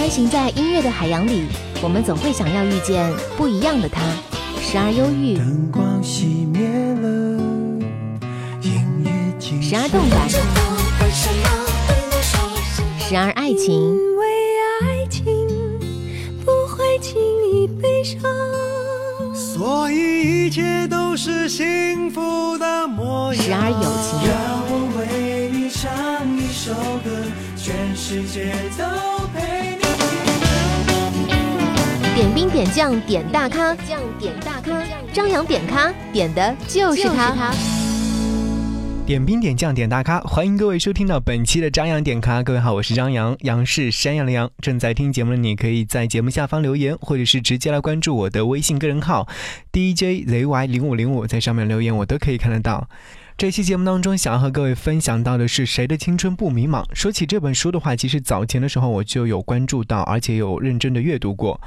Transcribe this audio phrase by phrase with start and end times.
[0.00, 1.44] 穿行在音乐的海洋里，
[1.82, 4.00] 我们总会想要遇见不一样的他，
[4.58, 6.66] 时而忧郁，灯光熄灭
[7.02, 7.38] 了，
[8.62, 10.26] 音乐静时而动感，
[12.98, 14.24] 时而爱情，因为
[14.80, 15.22] 爱情
[16.46, 17.20] 不会轻
[17.52, 18.18] 易悲伤。
[19.34, 23.44] 所以一切都是幸福的模样。
[23.44, 26.72] 时而友情让我为你唱一首
[27.04, 27.10] 歌，
[27.54, 28.84] 全世界都
[29.34, 29.89] 陪你。
[32.20, 37.50] 点兵点将点大咖，将点大咖，张扬点咖点的就是他。
[39.06, 42.42] 点兵点将点大咖，欢迎各位收听到本期的张扬点咖。
[42.42, 44.50] 各位好，我是张扬，杨是山羊的羊。
[44.60, 49.26] 正在听节目的你，可以在节目下方留言，或者是直接来关注我的微信个人号
[49.72, 52.86] DJZY 零五零五，在上面留言我都可以看得到。
[53.40, 56.84] 这期节目当中，想要和各位分享到的是谁的青春不迷茫。
[56.92, 61.58] 说起这本书的话，其实早前的时候我就有关注到，而且有认真的阅读过。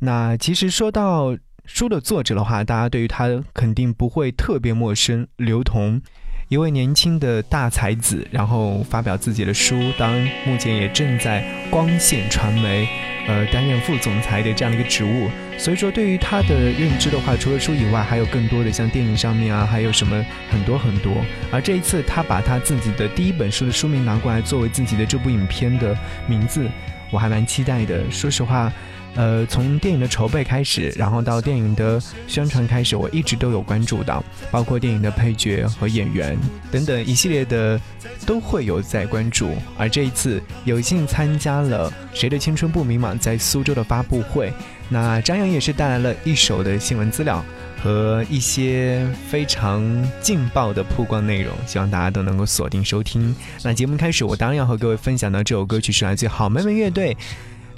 [0.00, 6.02] 那其实说到书的作者的话，大家对于他肯定不会特别陌生，刘同。
[6.48, 12.88] 一位年轻的大才子，然后发表自己的书，当目前也正在光线传媒，
[13.26, 15.30] 呃，担任副总裁的这样的一个职务。
[15.56, 21.24] 所以说，对于他的认知的话，除了书以外，还有更多的像电影上面啊，还有什么很多很多。
[21.50, 26.68] 而这一次，他把他自己的第一本书的书名拿过来作为自己的这部影片的名字，
[27.10, 28.10] 我还蛮期待的。
[28.10, 28.72] 说实话。
[29.16, 36.36] 呃，从电影的筹备开始，然后到电影的宣传开始，我一直都有关注到，包括电影的配角和演员
[36.70, 37.80] 等等一系列的，
[38.26, 39.50] 都会有在关注。
[39.78, 44.52] 而这一次有幸参加了《谁的青春不迷茫》在苏州的发布会，
[44.88, 47.44] 那张扬也是带来了一手的新闻资料
[47.80, 49.82] 和一些非常
[50.20, 53.34] 劲爆的曝光内容，希望大家都能够锁定收听。
[53.62, 57.16] 那节目开始，我当然要和各位分享的这首歌曲是来自好妹妹乐队。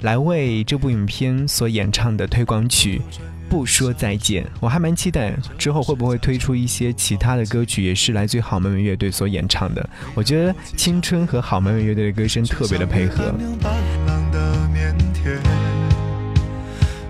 [0.01, 3.01] 来为这部影片所演唱的推广曲
[3.49, 9.89] 《不说再见》，我还蛮期待之后会不会推出一些其他的歌曲，也是来自于好妹妹乐队所演唱的。
[10.13, 13.33] 我觉得青春和好妹妹乐队的歌声特别的配合。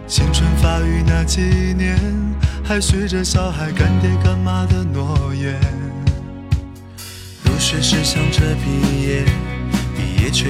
[0.07, 1.41] 青春发育那几
[1.77, 1.99] 年，
[2.63, 5.59] 还许着小孩干爹干妈的诺言。
[7.43, 9.25] 入学时想着毕业，
[9.97, 10.49] 毕业却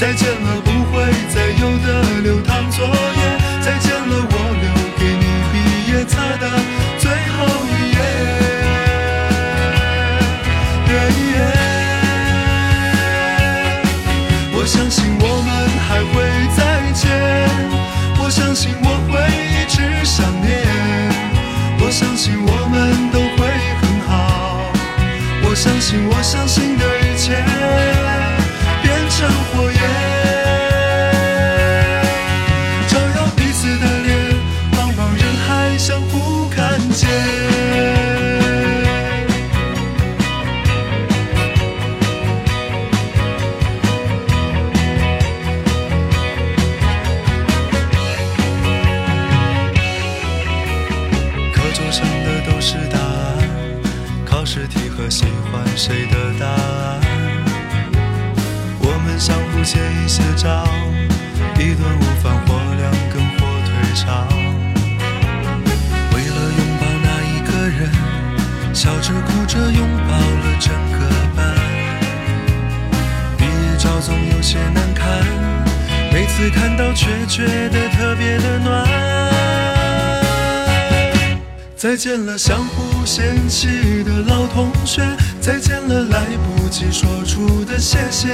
[0.00, 2.92] 再见了，不会再有的流淌作业；
[3.60, 5.54] 再见了，我留给你毕
[5.92, 6.48] 业册的
[6.98, 7.98] 最后一页。
[14.54, 15.48] 我相信我们
[15.86, 16.24] 还会
[16.56, 16.58] 再
[16.92, 17.04] 见，
[18.24, 19.20] 我相信我会
[19.52, 20.48] 一直想念。
[21.78, 23.46] 我相信我们都会
[23.82, 24.64] 很好，
[25.42, 26.69] 我相信我相信
[68.82, 71.54] 笑着哭着拥抱了整个班。
[73.36, 75.06] 毕业照总有些难看，
[76.10, 78.88] 每次看到却觉得特别的暖。
[81.76, 85.02] 再见了，相互嫌弃的老同学。
[85.42, 88.28] 再见了，来不及说出的谢谢；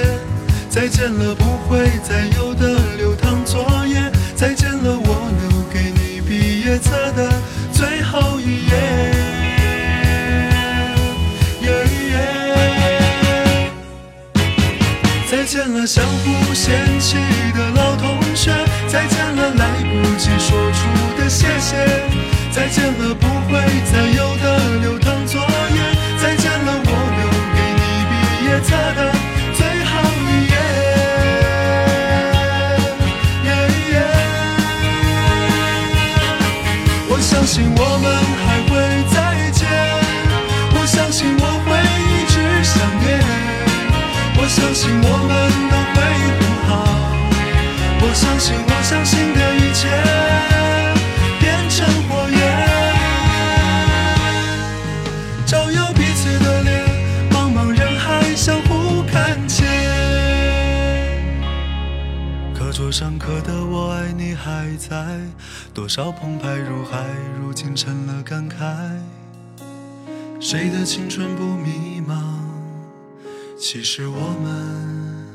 [0.70, 3.98] 再见了，不会再有的流淌作业；
[4.36, 7.32] 再见了，我留给你毕业册的
[7.72, 9.05] 最后一页。
[15.86, 17.16] 相互嫌弃
[17.54, 18.50] 的老同学；
[18.88, 21.76] 再见了，来不及说出的谢谢；
[22.50, 23.60] 再见了，不会
[23.92, 24.25] 再有
[48.36, 49.88] 相信我相信的一切
[51.40, 52.36] 变成火焰，
[55.46, 56.84] 照耀彼此的脸，
[57.30, 59.64] 茫茫人海相互看见。
[62.54, 65.18] 课桌上刻的我爱你还在，
[65.72, 67.06] 多少澎湃如海，
[67.40, 69.00] 如今成了感慨。
[70.42, 72.12] 谁的青春不迷茫？
[73.58, 75.26] 其实我们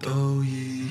[0.00, 0.83] 都一样。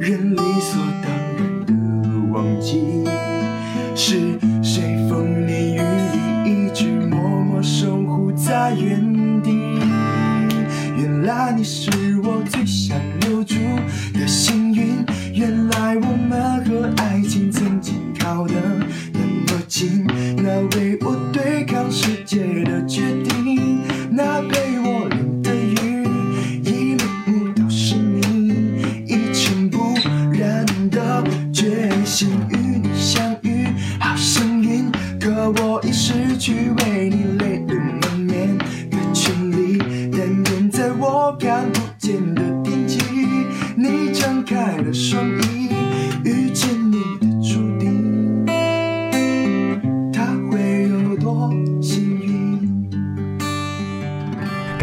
[0.00, 1.72] 人理所当然的
[2.32, 3.04] 忘记，
[3.94, 9.50] 是谁风里雨里一直默默守护在原地。
[10.98, 11.90] 原来你是
[12.22, 13.56] 我最想留住
[14.14, 14.65] 的幸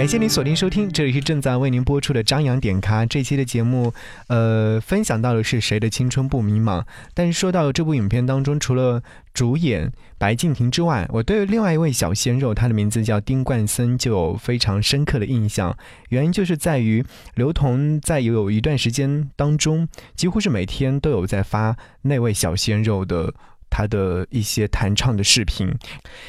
[0.03, 3.93] 感谢您锁定收听，这里是正在为您播出的张扬点咖这期的节目。
[4.27, 6.83] 呃，分享到的是谁的青春不迷茫？
[7.13, 9.01] 但是说到这部影片当中，除了
[9.33, 15.73] 主演白敬亭之外，我对另外一位小鲜肉，他的名字叫丁冠森，就有非常深刻的印象。
[16.09, 17.05] 原因就是在于
[17.35, 23.33] 刘同在有一段时间当中，几乎是每天都有在发那位小鲜肉的
[23.69, 25.73] 他的一些弹唱的视频。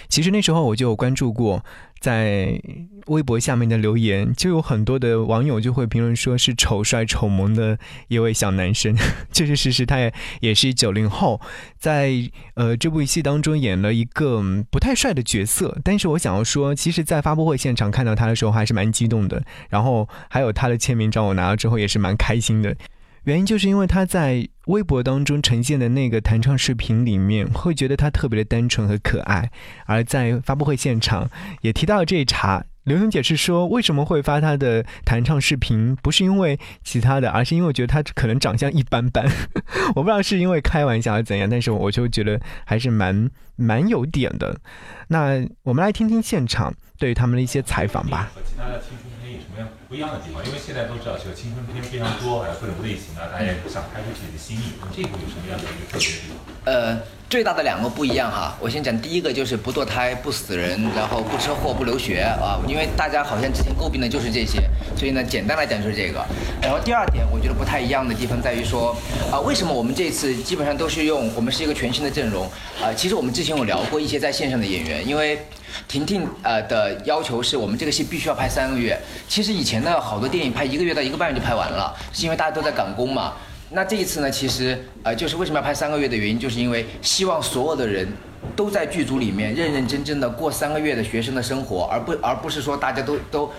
[0.09, 1.65] 其实那时候我就有关注过。
[2.05, 2.61] 在
[3.07, 7.79] 微博下面的留言，就有很多的网友就会评论说是丑帅丑萌的
[8.09, 8.95] 一位小男生，
[9.33, 11.41] 确 确实实他也也是九零后，
[11.79, 12.13] 在
[12.57, 22.77] 呃这部戏当中演了一个不太帅的角色，但是我想要说，其实，在发布会现场看到他的时候还是蛮激动的，然后还有他的签名照我拿到之后也是蛮开心的。
[23.25, 29.49] 原因就是因为他在微博当中呈现的那个弹唱视频里面，会觉得他特别的单纯和可爱；
[29.87, 31.31] 而在发布会现场
[31.63, 32.65] 也提到了这一茬。
[32.85, 39.25] 刘同解释说，为什么会发他的弹唱视频，不是因为其他的，而是因为我觉得他可能长相一般般。
[39.97, 44.55] 我不知道是因为开玩笑还是怎样，但是我就觉得还是蛮蛮有点的。
[45.09, 48.31] 那我们来听听现场对于他们的一些采访吧。
[49.35, 50.45] 有什么样不一样的地方？
[50.47, 54.79] 因为现在都知道，这个青春片非常多，还有各种类型啊，大家也想拍出自己的新意。
[54.81, 56.39] 那这部有什么样的一个特别的地方？
[56.65, 56.99] 呃，
[57.29, 64.63] 最大的两个不一样哈，我先讲第一个就是不堕胎、不死人，然后不车祸、不留学啊，因为大家好像之前诟病的就是这些，
[64.97, 66.25] 所以呢，简单来讲就是这个。
[66.63, 68.97] 然后第二点，我觉得不太一样的地方在于说，
[69.31, 72.47] 啊、为什么我们这次基本上都是用我们是一个全新的阵容
[72.81, 75.39] 啊、其实我们之前有聊过一些在线上的演员，因为。
[75.89, 78.97] 婷婷呃的要求是我们这个戏必须要拍三个月。
[79.29, 83.35] 其实以前呢，好多电影拍一个月到一个半月就拍完了，是因为大家都在赶工嘛。
[83.71, 88.07] 那这一次呢，其实呃，就是为什么要拍三个月的原因，就是因为希望所有的人
[88.55, 93.51] 都在剧组里面认认真真的过三个月的学生的生活，而不而不是说大家都都。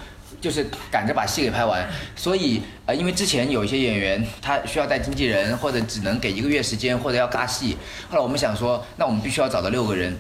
[0.42, 7.78] 就是赶着把戏给拍完，所以呃，因为之前有一些演员他需要带经纪人，或者只能给一个月时间，或者要尬戏。
[8.10, 10.16] 后来我们想说，那我们必须要找到六个人，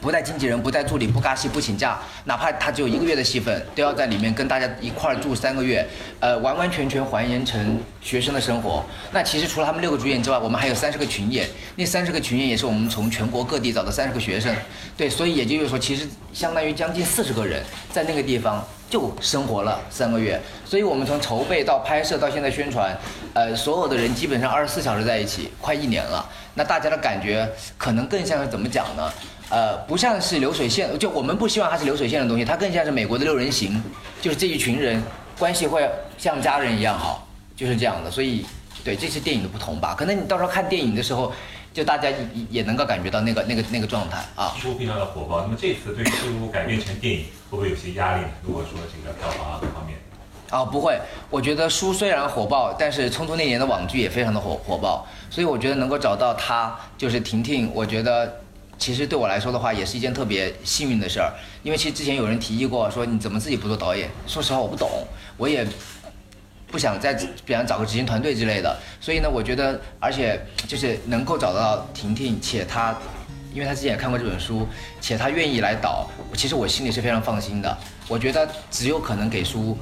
[0.00, 5.86] 不带经纪人，不带助理，不尬戏，不请假，哪怕他只有一个月的戏份，都要在里面跟大家一块儿住三个月，
[6.20, 8.84] 呃，完完全全还原成学生的生活。
[9.12, 14.54] 那其实除了他们六个主演之外，我们还有三十个群演，那三十个群演也是我们从全国各地找的三十个学生，
[14.94, 20.38] 对，所以也就是说，其实相当于将近四十个人在那个地方就生活了三个月。
[20.66, 22.94] 所以我们从筹备到拍摄到现在宣传，
[23.32, 26.28] 呃，所有的人基本上二十四小时在一起，快一年了。
[26.56, 29.10] 那大家的感觉可能更像是怎么讲呢？
[29.50, 33.82] 呃，不像是流水线，就我们不希望它是流水线的东西，它更像是美国的六人行，
[34.20, 35.02] 就是这一群人
[35.38, 38.10] 关系会像家人一样好，就是这样的。
[38.10, 38.44] 所以，
[38.82, 39.94] 对，这是电影的不同吧？
[39.96, 41.32] 可能你到时候看电影的时候，
[41.72, 42.16] 就大家也
[42.50, 44.54] 也能够感觉到那个那个那个状态啊。
[44.60, 45.42] 这部非常的火爆。
[45.42, 48.28] 那么这次对书部改编成电影，会不会有些压力呢？
[48.42, 49.98] 如果说这个票房啊各方面，
[50.50, 50.98] 啊，不会，
[51.30, 58.40] 我觉得书虽然火爆，但是《匆匆那年》的网剧也非常的火火爆，所以我觉得能够找到他，就是婷婷，我觉得
[58.78, 61.32] 其实对我来说的话，也是一件特别幸运的事儿。
[61.62, 64.10] 因为其实之前有人提议过，说你怎么自己不做导演？
[64.26, 64.88] 说实话，我不懂，
[65.36, 65.66] 我也
[66.66, 67.14] 不想再
[67.46, 68.76] 比方找个执行团队之类的。
[69.00, 72.96] 所以呢，我觉得，而且就是能够找到婷婷，且她，
[73.54, 74.66] 因为她之前也看过这本书，
[75.00, 77.78] 且她愿意来导，其实我心里是非常放心的。
[78.08, 79.78] 我觉得只有可能给书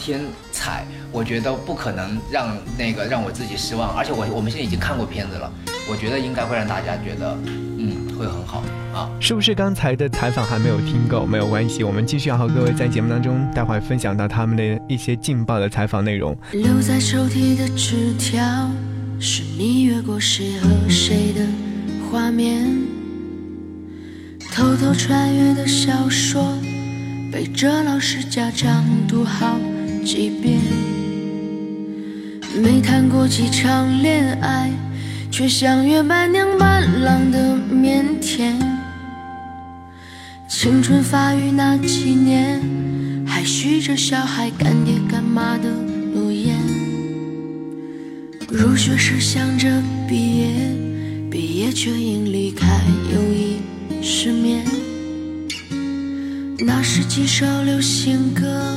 [0.00, 3.94] 添彩，我觉得不可能让那个让我自己失望。
[3.94, 5.52] 而且我我们现在已经看过片子了，
[5.88, 8.62] 我觉得应该会让大家觉得，嗯，会很好
[8.94, 9.10] 啊。
[9.20, 11.26] 是不是刚才的采访还没有听够？
[11.26, 16.36] 没有关系，我们继续要和各位在节目当中待会分享到他们的一些劲爆的采访内容。
[16.52, 18.42] 留在抽屉的纸条，
[19.20, 21.46] 是你越过谁和谁的
[22.10, 22.66] 画面，
[24.52, 26.54] 偷偷穿越的小说，
[27.30, 29.56] 背着老师家长读好
[30.10, 30.58] 几遍。
[32.60, 34.68] 没谈过几场恋爱，
[35.30, 38.54] 却像约伴娘伴郎的腼腆。
[40.48, 42.60] 青春发育那几年，
[43.24, 45.70] 还许着小孩干爹干妈的
[46.12, 46.56] 诺言。
[48.50, 50.48] 入学时想着毕业，
[51.30, 52.66] 毕业却因离开
[53.14, 53.60] 友谊
[54.02, 54.64] 失眠。
[56.66, 58.76] 那时几首流行歌，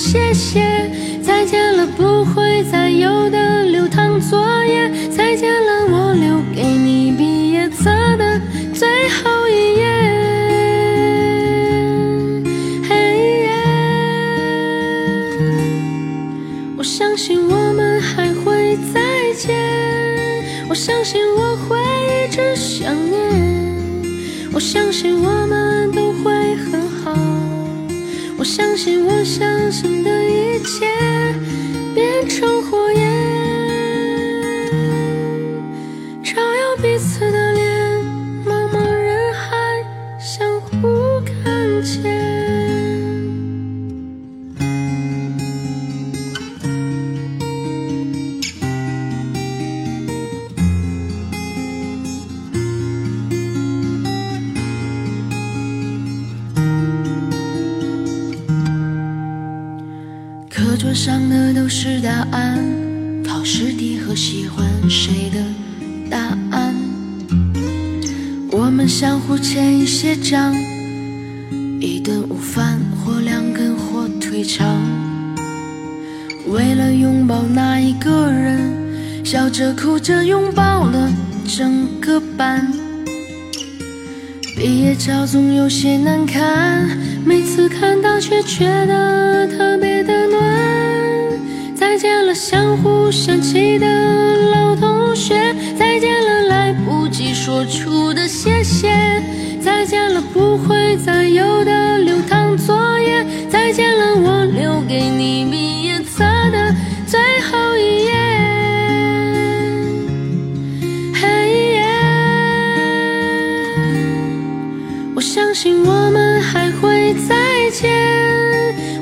[0.00, 0.90] 谢谢，
[1.22, 7.84] 再见了不会再有的流淌作业，再见了我留给你毕业册
[8.16, 8.40] 的
[8.72, 9.84] 最后一页。
[12.88, 12.96] 嘿
[13.42, 13.52] 耶
[16.78, 19.00] 我相信我们还会再
[19.36, 19.54] 见，
[20.66, 23.20] 我相信我会一直想念，
[24.54, 26.32] 我相信我们都会，
[28.40, 31.09] 我相信我相信的一切。
[70.02, 70.54] 些账，
[71.78, 74.66] 一顿午饭或两根火腿肠。
[76.46, 78.72] 为了拥抱那一个人，
[79.22, 81.12] 笑着哭着拥抱了
[81.46, 82.66] 整个班。
[84.56, 86.88] 毕业照总有些难看，
[87.22, 90.40] 每次看到却觉得特别的暖。
[91.74, 93.86] 再见了相互嫌弃的
[94.50, 98.89] 老同学，再见了来不及说出的谢谢，
[100.90, 106.74] 不会再有的流淌作业，再见了我留给你毕业册的
[107.06, 108.12] 最后一页。
[111.14, 111.28] 嘿
[111.74, 111.84] 耶。
[115.14, 117.36] 我相信我们还会再
[117.70, 117.88] 见，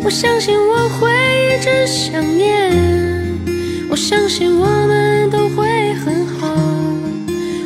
[0.05, 1.11] 我相信我会
[1.55, 2.71] 一直想念，
[3.89, 6.55] 我相信我们都会很好，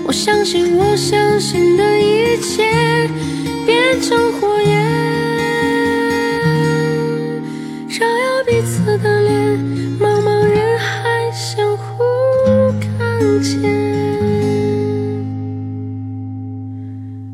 [0.07, 1.92] 我相信我相信的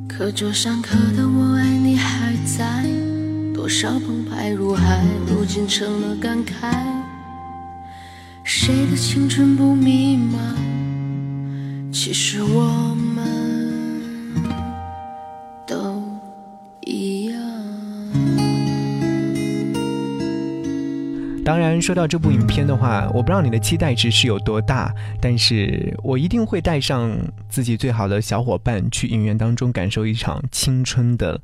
[0.09, 2.87] 课桌上刻的我爱你还在，
[3.55, 6.83] 多少澎湃如海，如今成了感慨。
[8.43, 10.57] 谁的青春不迷茫？
[11.93, 12.97] 其实我
[21.49, 27.11] 当然，说到这部影片的话，我不知道你的期待值是有多大，但是我一定会带上
[27.49, 31.41] 自己最好的小伙伴去影院当中感受一场青春的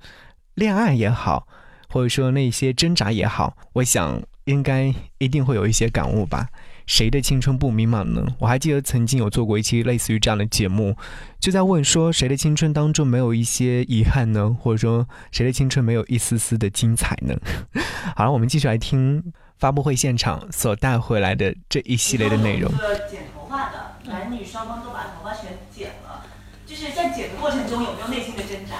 [0.57, 1.49] 恋爱也好，
[1.89, 3.57] 或者说那些挣扎也好。
[3.73, 6.49] 我想应该一定会有一些感悟吧。
[6.85, 8.27] 谁的青春不迷茫呢？
[8.39, 10.95] 我还记得曾经有做过一期类似于这样的节目，
[11.41, 14.55] 就在问说谁的青春当中没有一些遗憾呢？
[14.61, 17.35] 或者说谁的青春没有一丝丝的精彩呢？
[18.15, 19.33] 好了，我们继续来听
[19.65, 22.71] 发布会现场所带回来的这一系列的内容。
[23.11, 26.21] 剪头发的男女双方都把头发全剪了，
[26.67, 28.77] 就是在剪的过程中有没有内心的挣扎？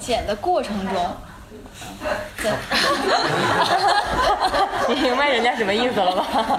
[0.00, 1.16] 剪的过程中。
[4.88, 6.58] 你明白人家什么意思了吧？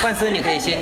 [0.00, 0.78] 冠森，你可以先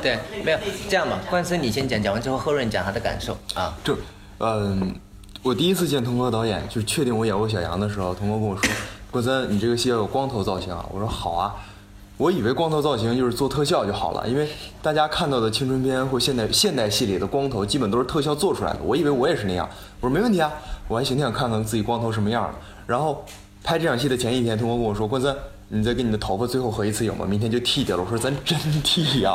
[0.00, 0.58] 对，没有
[0.88, 1.18] 这样吧？
[1.28, 3.76] 冠森，你先讲，讲完之后，贺润讲他的感受啊。
[3.82, 3.98] 就，
[4.38, 4.94] 嗯，
[5.42, 8.70] 我第一次见童哥导演，就是确定我演过小杨的时候，童哥跟我说
[9.14, 11.54] ：“关森，你这个戏要有光头造型啊。”我说：“好啊。”
[12.18, 14.48] 我以为光头造型就是做特效就好了，因为
[14.82, 18.78] 大家看到的青春片或现代现代戏里的光头基本都是特效做出来的。
[18.84, 19.68] 我以为我也是那样，
[20.00, 20.50] 我说没问题啊，
[20.88, 22.52] 我还挺想看看自己光头什么样。
[22.86, 23.24] 然后
[23.62, 25.34] 拍这场戏的前一天，童哥跟我说：“关森，
[25.68, 29.32] 你再给你的头发最后合一次影吧，明天就剃掉了。”我说：“咱真剃呀，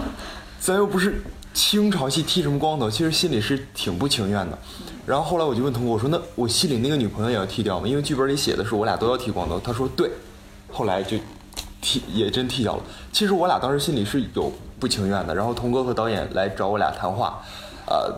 [0.60, 1.22] 咱又不是
[1.54, 2.90] 清朝戏，剃什么光头？
[2.90, 4.58] 其实心里是挺不情愿的。”
[5.06, 7.88] 然后后来我就问童哥：“我说那我戏里那个女朋友也要剃掉吗？
[7.88, 10.10] 因为剧本里写的是我俩都要剃光头。”他说：“对。”
[10.70, 11.16] 后来就。
[11.86, 12.82] 剃也真剃掉了。
[13.12, 15.34] 其实我俩当时心里是有不情愿的。
[15.34, 17.42] 然后童哥和导演来找我俩谈话，
[17.86, 18.10] 呃，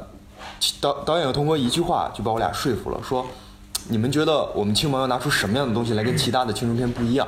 [0.81, 3.27] 导导演和童哥一句话就把我俩说服了，说
[3.89, 7.27] 你们觉得我们青芒要拿出什么样的东西来跟其他的青春片不一样？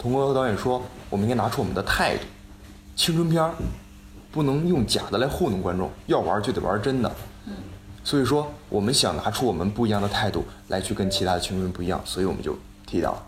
[0.00, 2.24] 童哥和导演说，我们应该拿出我们的态度。
[2.96, 3.54] 青春片儿
[4.30, 7.12] 不能用假的来糊弄观众，要玩就得玩真的。
[8.02, 13.22] 所以说，我们想拿出我们不一样的态度来去跟其他的青春不一样，所以我们就剃掉了。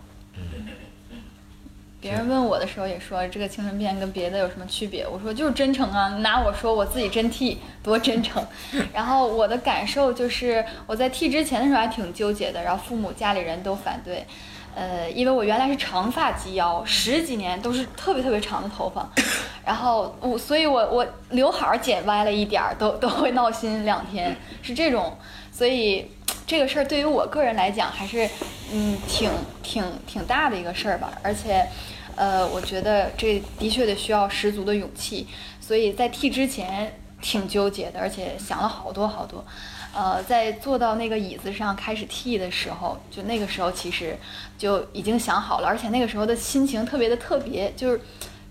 [2.01, 5.07] 别人问我的时候也说这个青春片跟别的有什么区别？
[5.07, 6.09] 我说就是真诚啊！
[6.17, 8.45] 拿我说我自己真剃多真诚。
[8.91, 14.25] 然后我的感受就是我在剃之前的时候还挺纠结的，然后父母家里人都反对，
[14.75, 19.09] 呃，因为我原来是长发及腰，十几年都是特别特别长的头发，
[19.65, 25.17] 然后我所以我我刘海剪歪了一点儿都 都会闹心两天，是这种，
[25.51, 26.11] 所以
[26.45, 28.29] 这个事儿对于我个人来讲还是
[28.71, 29.29] 嗯挺
[29.61, 31.65] 挺挺大的一个事儿吧，而且。
[32.15, 35.25] 呃，我觉得这的确得需要十足的勇气，
[35.59, 39.43] 所以在剃之前挺纠结的，而且想了好多好多。
[39.95, 44.15] 呃，在坐到那个椅子上开始剃的时候，就那个时候其实
[44.59, 47.99] 就已经想好了，而且那个时候的心情特别的特别，就是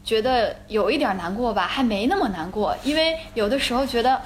[0.04, 4.20] 觉得有一点难过吧，还没那么难过，因为有的时候觉得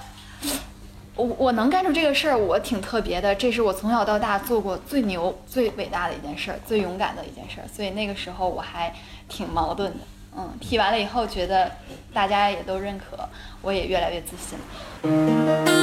[1.15, 8.93] 我我能干出这个事儿，我挺特别的，这是我从小到大做过最牛、最伟大的一件事儿，最勇敢的一件事儿，所以那个时候我还。
[9.29, 9.99] 挺矛盾的，
[10.37, 11.69] 嗯，剃完了以后觉得
[12.15, 13.29] 大家也都认可，
[13.61, 15.76] 我也越来越自信了。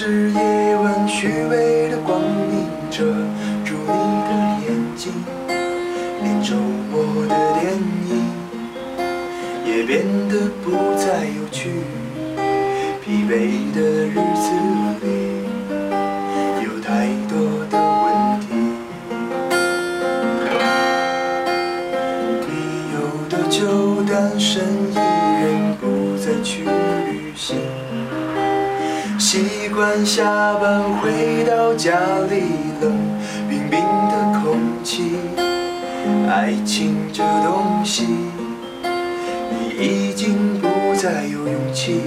[0.00, 3.02] 是夜晚虚伪的光明遮
[3.64, 3.88] 住你
[4.28, 4.30] 的
[4.62, 5.12] 眼睛，
[6.22, 6.54] 连周
[6.88, 8.10] 末的电影。
[9.66, 11.82] 也变得不再有趣，
[13.02, 14.52] 疲惫的日子
[15.02, 15.04] 里
[16.62, 18.06] 有太多的问
[18.38, 18.46] 题。
[22.46, 22.48] 你
[22.94, 22.96] 有
[23.28, 24.94] 多久单身一
[25.42, 27.58] 人不再去旅行？
[29.30, 31.92] 习惯下班回到家
[32.30, 32.44] 里
[32.80, 32.96] 冷
[33.46, 35.18] 冰冰的空气，
[36.26, 38.06] 爱情这东西。
[39.50, 42.00] 你已经不再有勇气，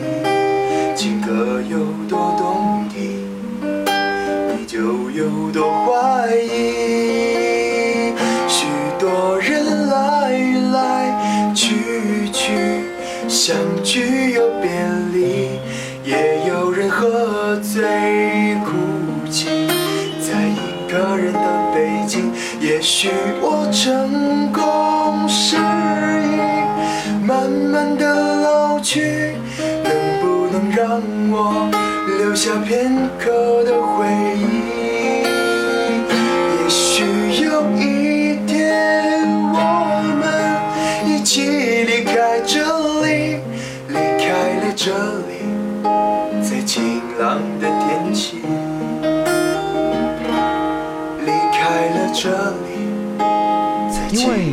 [23.02, 23.10] 许
[23.42, 25.60] 我成功失意。
[27.26, 28.06] 慢慢的
[28.44, 29.34] 老去，
[29.84, 31.68] 能不能让我
[32.20, 34.06] 留下片刻的回
[34.38, 34.51] 忆？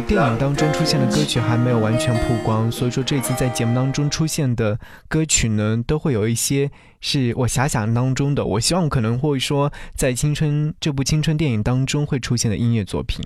[0.09, 6.71] 电影当中出现的歌曲还没有完全曝光，所以说这次在节目当中出现的歌曲呢，都会有一些
[7.03, 8.43] 是我遐想当中的。
[8.43, 13.23] 我希望可能会说，在青春这部青春电影当中会出现的音乐作品。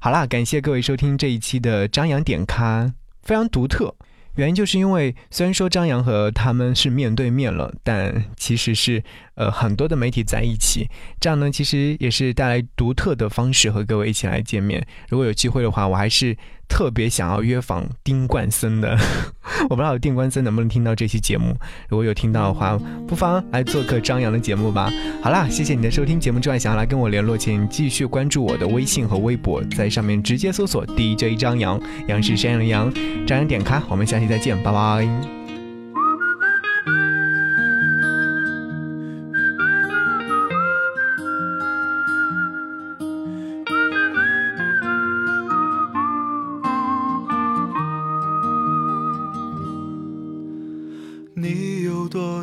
[0.00, 3.94] 好啦，感谢各位收听这一期的张扬点咖，非常独特。
[4.38, 9.02] 原因就是因为虽然说张扬和他们是面对面了，但其实是
[9.34, 10.88] 呃很多的媒体在一起，
[11.20, 14.86] 这样呢其实也是带来独特的方式和各位一起来见面。
[15.08, 16.36] 如果有机会的话，我还是。
[16.68, 18.96] 特别想要约访丁冠森的，
[19.68, 21.56] 我不知道丁冠森能不能听到这期节目。
[21.88, 24.90] 如果有听到的话，不妨来做客张扬的节目吧。
[25.22, 26.20] 好啦，谢谢你的收听。
[26.20, 32.92] 节目之外，想要来跟我联络，请继续关注我的微信和微博，在上面直接搜索 DJ 张扬，杨是山羊的羊，
[33.26, 33.80] 张扬点开。
[33.88, 35.37] 我们下期再见，拜拜。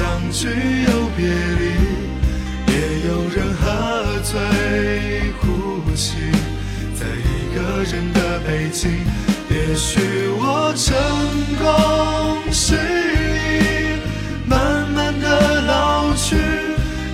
[0.00, 1.62] 相聚又别离，
[2.72, 2.72] 也
[3.06, 3.62] 有人喝
[4.22, 4.32] 醉
[5.38, 5.44] 哭
[5.94, 6.16] 泣，
[6.98, 8.90] 在一个人的北京。
[9.50, 10.00] 也许
[10.38, 10.96] 我成
[11.60, 14.00] 功失意，
[14.48, 16.34] 慢慢的老去，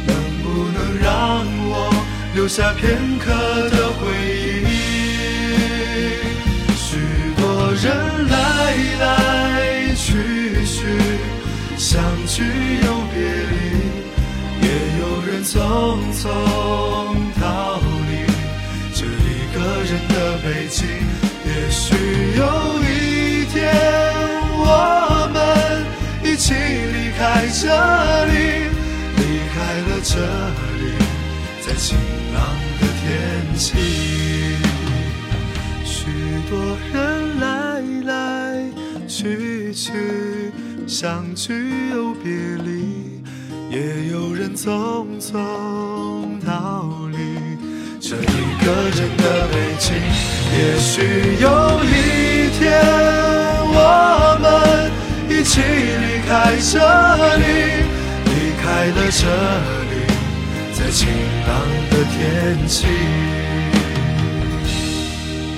[0.07, 1.73] 能不能让我
[2.37, 2.85] 留下片
[3.19, 3.25] 刻
[3.71, 3.76] 的
[15.67, 16.23] 匆匆
[17.41, 18.13] 逃离
[18.95, 20.87] 这一个人的北京。
[21.45, 21.85] 也许
[22.37, 22.41] 有
[22.85, 23.75] 一天，
[24.63, 25.37] 我们
[26.23, 27.67] 一起离开这
[28.27, 28.33] 里，
[29.17, 29.21] 离
[29.53, 29.57] 开
[29.89, 30.15] 了这
[30.79, 30.83] 里，
[31.67, 31.99] 在晴
[32.33, 32.37] 朗
[32.79, 33.05] 的天
[33.57, 33.67] 气。
[35.85, 35.97] 许
[36.49, 36.55] 多
[36.93, 36.95] 人
[37.41, 37.45] 来
[38.05, 38.15] 来
[39.09, 39.91] 去去。
[40.87, 42.31] 相聚又别
[42.65, 43.06] 离，
[43.77, 47.19] 也有人匆匆逃离
[48.01, 48.87] 这一个。
[48.97, 49.95] 人的北京。
[50.57, 51.03] 也许
[51.41, 51.47] 有
[51.85, 52.65] 一天，
[53.69, 54.47] 我们
[55.29, 56.73] 一起离开这
[57.37, 57.45] 里，
[58.25, 58.31] 离
[58.63, 59.23] 开了这
[59.91, 59.95] 里，
[60.73, 61.09] 在晴
[61.47, 61.51] 朗
[61.91, 62.87] 的天气。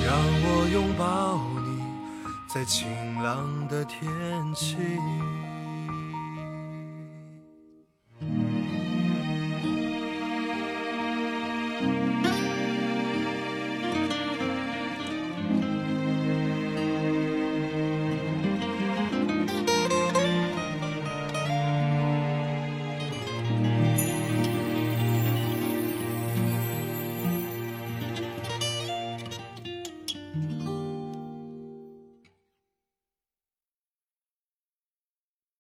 [0.05, 0.09] 让
[0.43, 1.69] 我拥抱你，
[2.53, 2.89] 在晴
[3.23, 4.01] 朗的天
[4.57, 4.77] 气。